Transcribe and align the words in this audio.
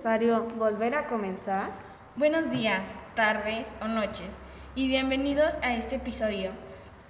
necesario 0.00 0.44
volver 0.56 0.94
a 0.94 1.06
comenzar? 1.08 1.68
Buenos 2.16 2.50
días, 2.50 2.88
tardes 3.14 3.76
o 3.82 3.86
noches 3.86 4.30
y 4.74 4.88
bienvenidos 4.88 5.54
a 5.60 5.74
este 5.74 5.96
episodio 5.96 6.52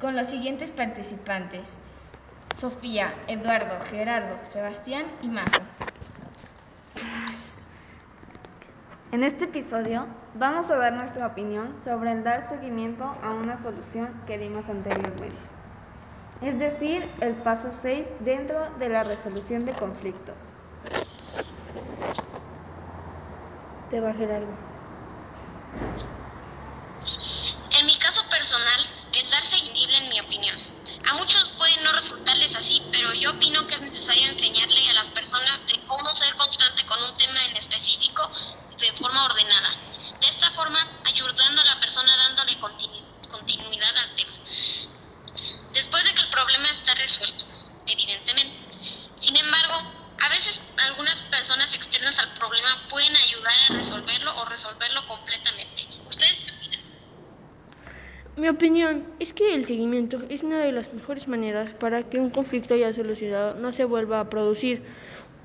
con 0.00 0.16
los 0.16 0.26
siguientes 0.26 0.72
participantes. 0.72 1.76
Sofía, 2.56 3.14
Eduardo, 3.28 3.78
Gerardo, 3.90 4.36
Sebastián 4.42 5.04
y 5.22 5.28
Majo. 5.28 5.62
En 9.12 9.22
este 9.22 9.44
episodio 9.44 10.08
vamos 10.34 10.68
a 10.72 10.76
dar 10.76 10.92
nuestra 10.92 11.28
opinión 11.28 11.80
sobre 11.80 12.10
el 12.10 12.24
dar 12.24 12.42
seguimiento 12.44 13.04
a 13.22 13.30
una 13.30 13.56
solución 13.56 14.08
que 14.26 14.36
dimos 14.36 14.68
anteriormente. 14.68 15.36
Es 16.42 16.58
decir, 16.58 17.08
el 17.20 17.34
paso 17.34 17.68
6 17.70 18.08
dentro 18.18 18.68
de 18.80 18.88
la 18.88 19.04
resolución 19.04 19.64
de 19.64 19.74
conflictos. 19.74 20.34
Te 23.90 23.98
va 23.98 24.14
Gerardo. 24.14 24.56
En 27.72 27.86
mi 27.86 27.96
caso 27.96 28.22
personal, 28.30 28.86
el 29.14 29.30
dar 29.30 29.44
seguimiento 29.44 29.96
en 29.96 30.08
mi 30.10 30.20
opinión. 30.20 30.56
A 31.08 31.14
muchos 31.14 31.50
puede 31.58 31.76
no 31.82 31.90
resultarles 31.90 32.54
así, 32.54 32.80
pero 32.92 33.12
yo 33.14 33.32
opino 33.32 33.66
que 33.66 33.74
es 33.74 33.80
necesario 33.80 34.28
enseñarle 34.28 34.90
a 34.90 34.92
las 34.92 35.08
personas 35.08 35.66
de 35.66 35.84
cómo 35.88 36.14
ser 36.14 36.32
constante 36.36 36.86
con 36.86 37.02
un 37.02 37.12
tema 37.14 37.44
en 37.46 37.56
específico 37.56 38.30
de 38.78 38.92
forma 38.92 39.24
ordenada. 39.24 39.74
De 40.20 40.28
esta 40.28 40.52
forma, 40.52 40.78
ayudando 41.06 41.60
a 41.60 41.64
la 41.64 41.80
persona 41.80 42.16
dándole 42.16 42.60
continuidad 43.28 43.96
al 43.96 44.14
tema. 44.14 44.32
Después 45.72 46.04
de 46.04 46.14
que 46.14 46.22
el 46.22 46.30
problema 46.30 46.70
está 46.70 46.94
resuelto, 46.94 47.44
evidentemente. 47.86 48.56
Sin 49.16 49.36
embargo, 49.36 49.74
a 50.20 50.28
veces 50.28 50.60
algunas 50.76 51.20
personas 51.22 51.72
externas 51.74 52.18
al 52.18 52.34
problema 52.34 52.88
pueden 52.88 53.16
ayudar 53.16 53.54
a 53.70 53.76
resolverlo 53.76 54.36
o 54.36 54.44
resolverlo 54.44 55.06
completamente. 55.08 55.86
¿Ustedes 56.06 56.36
qué 56.44 56.52
opinan? 56.52 56.80
Mi 58.40 58.48
opinión 58.48 59.04
es 59.18 59.34
que 59.34 59.54
el 59.54 59.66
seguimiento 59.66 60.16
es 60.30 60.42
una 60.42 60.60
de 60.60 60.72
las 60.72 60.94
mejores 60.94 61.28
maneras 61.28 61.72
para 61.78 62.04
que 62.04 62.18
un 62.18 62.30
conflicto 62.30 62.74
ya 62.74 62.90
solucionado 62.90 63.54
no 63.56 63.70
se 63.70 63.84
vuelva 63.84 64.18
a 64.18 64.30
producir. 64.30 64.80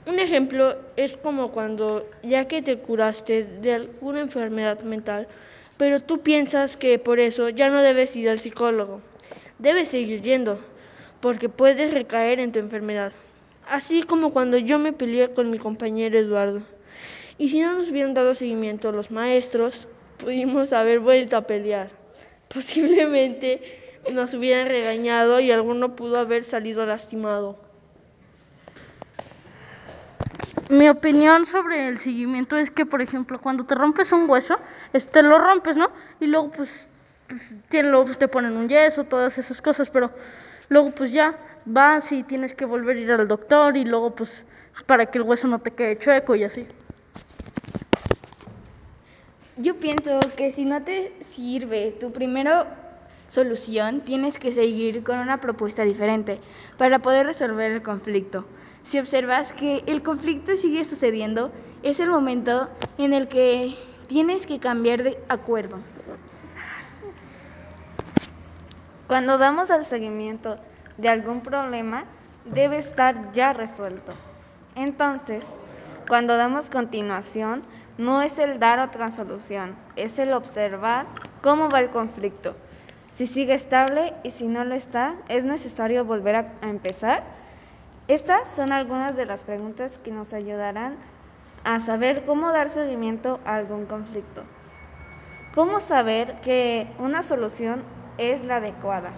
Un 0.07 0.17
ejemplo 0.17 0.77
es 0.95 1.17
como 1.17 1.51
cuando 1.51 2.09
ya 2.23 2.47
que 2.47 2.61
te 2.61 2.77
curaste 2.77 3.43
de 3.43 3.73
alguna 3.73 4.21
enfermedad 4.21 4.79
mental, 4.79 5.27
pero 5.75 5.99
tú 5.99 6.19
piensas 6.21 6.77
que 6.77 6.97
por 6.97 7.19
eso 7.19 7.49
ya 7.49 7.67
no 7.67 7.81
debes 7.81 8.16
ir 8.16 8.29
al 8.29 8.39
psicólogo. 8.39 9.01
Debes 9.59 9.89
seguir 9.89 10.21
yendo, 10.21 10.57
porque 11.19 11.49
puedes 11.49 11.93
recaer 11.93 12.39
en 12.39 12.53
tu 12.53 12.59
enfermedad. 12.59 13.11
Así 13.67 14.03
como 14.03 14.31
cuando 14.31 14.57
yo 14.57 14.79
me 14.79 14.93
peleé 14.93 15.33
con 15.33 15.49
mi 15.49 15.57
compañero 15.57 16.17
Eduardo. 16.17 16.61
Y 17.38 17.49
si 17.49 17.59
no 17.59 17.73
nos 17.73 17.89
hubieran 17.89 18.13
dado 18.13 18.35
seguimiento 18.35 18.93
los 18.93 19.11
maestros, 19.11 19.89
pudimos 20.17 20.71
haber 20.71 21.01
vuelto 21.01 21.35
a 21.35 21.41
pelear. 21.41 22.05
Posiblemente 22.56 23.61
nos 24.14 24.34
hubieran 24.34 24.70
regañado 24.70 25.42
y 25.42 25.52
alguno 25.52 25.98
pudo 25.98 26.17
haber 26.17 26.45
salido 26.45 26.86
lastimado. 26.86 27.59
Mi 30.70 30.88
opinión 30.88 31.45
sobre 31.45 31.89
el 31.89 32.00
seguimiento 32.00 32.56
es 32.56 32.72
que, 32.72 32.86
por 32.86 33.02
ejemplo, 33.02 33.42
cuando 33.42 33.66
te 33.66 33.75
rompes 33.75 34.14
un 34.14 34.30
hueso, 34.30 34.56
este 34.94 35.22
lo 35.22 35.38
rompes, 35.38 35.75
¿no? 35.75 35.92
Y 36.22 36.28
luego, 36.28 36.52
pues, 36.52 36.88
pues 37.28 37.53
te, 37.67 37.84
lo, 37.84 38.06
te 38.06 38.30
ponen 38.30 38.56
un 38.56 38.69
yeso, 38.69 39.03
todas 39.03 39.38
esas 39.38 39.62
cosas, 39.62 39.90
pero 39.90 40.12
luego, 40.69 40.92
pues 40.92 41.12
ya 41.12 41.36
vas 41.66 42.09
y 42.14 42.23
tienes 42.23 42.56
que 42.56 42.64
volver 42.64 42.95
a 42.95 43.00
ir 43.02 43.12
al 43.12 43.28
doctor 43.28 43.75
y 43.75 43.84
luego, 43.84 44.16
pues, 44.16 44.45
para 44.86 45.08
que 45.08 45.17
el 45.17 45.25
hueso 45.25 45.47
no 45.47 45.59
te 45.59 45.72
quede 45.72 45.97
chueco 45.97 46.36
y 46.36 46.45
así. 46.45 46.66
Yo 49.58 49.78
pienso 49.78 50.20
que 50.36 50.52
si 50.52 50.66
no 50.66 50.84
te 50.84 51.14
sirve 51.22 51.94
tu 51.94 52.11
primera 52.11 53.00
solución, 53.30 54.02
tienes 54.02 54.38
que 54.38 54.52
seguir 54.52 55.02
con 55.02 55.18
una 55.18 55.40
propuesta 55.40 55.84
diferente 55.84 56.41
para 56.78 57.00
poder 57.00 57.25
resolver 57.25 57.72
el 57.72 57.81
conflicto. 57.81 58.46
Si 58.84 59.00
observas 59.00 59.53
que 59.53 59.81
el 59.88 60.03
conflicto 60.03 60.57
sigue 60.57 60.84
sucediendo, 60.84 61.53
es 61.84 62.02
el 62.02 62.09
momento 62.09 62.69
en 62.97 63.13
el 63.13 63.29
que 63.29 63.74
tienes 64.07 64.46
que 64.46 64.59
cambiar 64.59 65.03
de 65.03 65.18
acuerdo. 65.29 65.78
Cuando 69.08 69.38
damos 69.38 69.69
el 69.69 69.85
seguimiento 69.85 70.58
de 70.97 71.08
algún 71.08 71.40
problema, 71.40 72.03
debe 72.44 72.75
estar 72.75 73.31
ya 73.31 73.53
resuelto. 73.53 74.12
Entonces, 74.75 75.47
cuando 76.09 76.35
damos 76.35 76.69
continuación, 76.69 77.63
no 77.97 78.22
es 78.22 78.39
el 78.39 78.59
dar 78.59 78.79
otra 78.79 79.11
solución, 79.11 79.75
es 79.95 80.19
el 80.19 80.33
observar 80.33 81.06
cómo 81.41 81.69
va 81.69 81.79
el 81.79 81.89
conflicto. 81.89 82.56
Si 83.16 83.25
sigue 83.25 83.53
estable 83.53 84.13
y 84.23 84.31
si 84.31 84.47
no 84.47 84.66
lo 84.66 84.75
está, 84.75 85.16
es 85.29 85.45
necesario 85.45 86.03
volver 86.03 86.35
a, 86.35 86.53
empezar. 86.63 87.23
Estas 88.09 88.50
son 88.50 88.73
algunas 88.73 89.16
de 89.16 89.25
las 89.25 89.41
preguntas 89.41 89.97
que 90.03 90.11
nos 90.11 90.34
ayudarán 90.34 90.97
a 91.63 91.79
saber 91.79 92.25
cómo 92.25 92.51
dar 92.51 92.69
seguimiento 92.69 93.39
a 93.45 93.55
algún 93.55 93.85
conflicto. 93.85 94.44
¿Cómo 95.55 95.79
saber 95.79 96.41
que 96.41 96.88
una 97.00 97.23
solución 97.23 97.81
es 98.17 98.44
la 98.44 98.57
adecuada? 98.57 99.11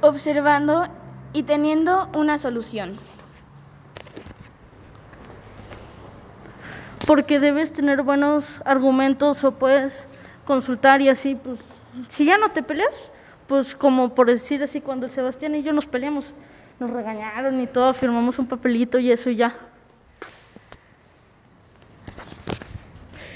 Observando 0.00 0.86
y 1.34 1.42
teniendo 1.42 2.08
una 2.14 2.38
solución. 2.38 2.96
Porque 7.08 7.40
debes 7.40 7.72
tener 7.72 8.02
buenos 8.02 8.44
argumentos 8.66 9.42
o 9.42 9.52
puedes 9.52 10.06
consultar 10.44 11.00
y 11.00 11.08
así, 11.08 11.36
pues, 11.36 11.58
si 12.10 12.26
ya 12.26 12.36
no 12.36 12.50
te 12.50 12.62
peleas, 12.62 12.94
pues 13.46 13.74
como 13.74 14.14
por 14.14 14.26
decir 14.26 14.62
así, 14.62 14.82
cuando 14.82 15.08
Sebastián 15.08 15.54
y 15.54 15.62
yo 15.62 15.72
nos 15.72 15.86
peleamos, 15.86 16.26
nos 16.78 16.90
regañaron 16.90 17.62
y 17.62 17.66
todo, 17.66 17.94
firmamos 17.94 18.38
un 18.38 18.46
papelito 18.46 18.98
y 18.98 19.10
eso 19.10 19.30
ya. 19.30 19.56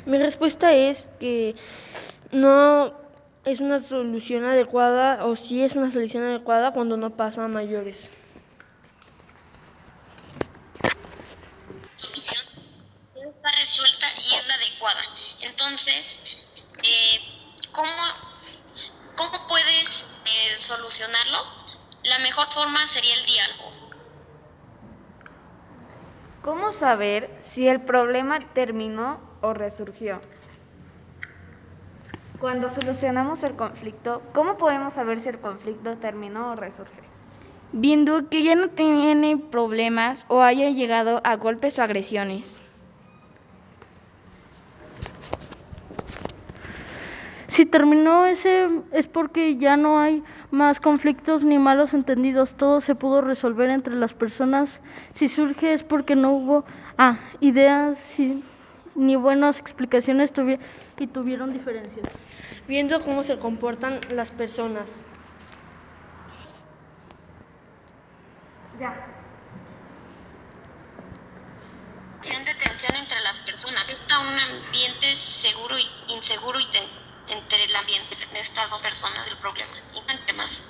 Mi 0.04 0.18
respuesta 0.18 0.74
es 0.74 1.08
que 1.18 1.56
no 2.30 2.92
es 3.46 3.60
una 3.60 3.78
solución 3.78 4.44
adecuada 4.44 5.24
o 5.24 5.34
sí 5.34 5.62
es 5.62 5.76
una 5.76 5.90
solución 5.90 6.24
adecuada 6.24 6.74
cuando 6.74 6.98
no 6.98 7.08
pasa 7.08 7.46
a 7.46 7.48
mayores. 7.48 8.10
está 13.42 13.58
resuelta 13.58 14.06
y 14.18 14.34
es 14.34 14.46
la 14.46 14.56
adecuada. 14.82 15.02
Entonces, 15.40 16.18
eh, 16.82 17.20
¿cómo, 17.72 17.88
¿cómo 19.16 19.48
puedes 19.48 20.06
eh, 20.24 20.56
solucionarlo? 20.56 21.38
La 22.04 22.18
mejor 22.18 22.46
forma 22.50 22.86
sería 22.86 23.14
el 23.14 23.26
diálogo. 23.26 23.70
¿Cómo 26.42 26.72
saber 26.72 27.30
si 27.52 27.68
el 27.68 27.80
problema 27.80 28.40
terminó 28.52 29.20
o 29.42 29.54
resurgió? 29.54 30.20
Cuando 32.40 32.68
solucionamos 32.70 33.44
el 33.44 33.54
conflicto, 33.54 34.22
¿cómo 34.34 34.58
podemos 34.58 34.94
saber 34.94 35.20
si 35.20 35.28
el 35.28 35.38
conflicto 35.38 35.96
terminó 35.98 36.52
o 36.52 36.56
resurgió? 36.56 37.00
Viendo 37.70 38.28
que 38.28 38.42
ya 38.42 38.56
no 38.56 38.68
tiene 38.68 39.36
problemas 39.36 40.26
o 40.28 40.42
haya 40.42 40.70
llegado 40.70 41.20
a 41.24 41.36
golpes 41.36 41.78
o 41.78 41.82
agresiones. 41.84 42.60
Si 47.52 47.66
terminó 47.66 48.24
ese 48.24 48.66
es 48.92 49.08
porque 49.08 49.58
ya 49.58 49.76
no 49.76 50.00
hay 50.00 50.24
más 50.50 50.80
conflictos 50.80 51.44
ni 51.44 51.58
malos 51.58 51.92
entendidos, 51.92 52.54
todo 52.54 52.80
se 52.80 52.94
pudo 52.94 53.20
resolver 53.20 53.68
entre 53.68 53.94
las 53.94 54.14
personas. 54.14 54.80
Si 55.14 55.28
surge 55.28 55.74
es 55.74 55.82
porque 55.82 56.16
no 56.16 56.32
hubo 56.32 56.64
ah, 56.96 57.18
ideas 57.40 57.98
ni 58.94 59.16
buenas 59.16 59.58
explicaciones 59.58 60.32
y 60.98 61.06
tuvieron 61.08 61.52
diferencias. 61.52 62.06
Viendo 62.66 63.04
cómo 63.04 63.22
se 63.22 63.38
comportan 63.38 64.00
las 64.12 64.30
personas. 64.30 65.04
Ya. 68.80 68.96
de 72.22 72.54
tensión 72.54 72.96
entre 72.96 73.20
las 73.20 73.38
personas. 73.40 73.90
Está 73.90 74.20
un 74.20 74.38
ambiente 74.38 75.14
seguro 75.16 75.76
y 75.78 76.14
inseguro 76.14 76.58
y 76.58 76.64
tenso 76.70 77.11
entre 77.32 77.64
el 77.64 77.74
ambiente 77.76 78.16
de 78.32 78.40
estas 78.40 78.70
dos 78.70 78.82
personas 78.82 79.24
del 79.26 79.36
problema 79.38 79.72
y 79.96 80.32
más. 80.34 80.62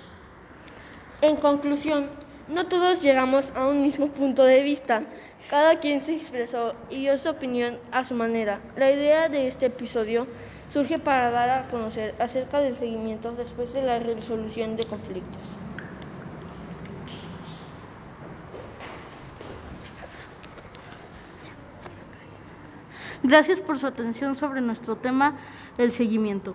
En 1.20 1.36
conclusión, 1.36 2.10
no 2.48 2.66
todos 2.66 3.02
llegamos 3.02 3.52
a 3.54 3.66
un 3.66 3.82
mismo 3.82 4.08
punto 4.08 4.44
de 4.44 4.62
vista. 4.62 5.04
Cada 5.48 5.78
quien 5.78 6.04
se 6.04 6.16
expresó 6.16 6.74
y 6.90 7.00
dio 7.00 7.18
su 7.18 7.28
opinión 7.28 7.78
a 7.90 8.04
su 8.04 8.14
manera. 8.14 8.60
La 8.76 8.90
idea 8.90 9.28
de 9.28 9.48
este 9.48 9.66
episodio 9.66 10.26
surge 10.68 10.98
para 10.98 11.30
dar 11.30 11.50
a 11.50 11.68
conocer 11.68 12.14
acerca 12.18 12.60
del 12.60 12.74
seguimiento 12.74 13.32
después 13.32 13.72
de 13.72 13.82
la 13.82 13.98
resolución 13.98 14.76
de 14.76 14.84
conflictos. 14.84 15.58
Gracias 23.22 23.60
por 23.60 23.78
su 23.78 23.86
atención 23.86 24.36
sobre 24.36 24.60
nuestro 24.60 24.96
tema, 24.96 25.34
el 25.78 25.92
seguimiento. 25.92 26.54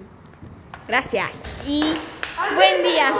Gracias 0.87 1.29
y 1.65 1.93
buen 2.55 2.83
día. 2.83 3.13